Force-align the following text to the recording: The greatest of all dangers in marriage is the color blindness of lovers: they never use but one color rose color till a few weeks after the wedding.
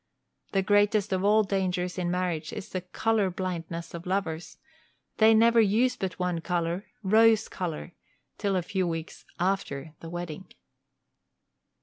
The 0.53 0.63
greatest 0.63 1.13
of 1.13 1.23
all 1.23 1.43
dangers 1.43 1.99
in 1.99 2.09
marriage 2.09 2.51
is 2.51 2.69
the 2.69 2.81
color 2.81 3.29
blindness 3.29 3.93
of 3.93 4.07
lovers: 4.07 4.57
they 5.17 5.35
never 5.35 5.61
use 5.61 5.95
but 5.95 6.17
one 6.17 6.41
color 6.41 6.87
rose 7.03 7.47
color 7.47 7.93
till 8.39 8.55
a 8.55 8.63
few 8.63 8.87
weeks 8.87 9.25
after 9.39 9.93
the 9.99 10.09
wedding. 10.09 10.51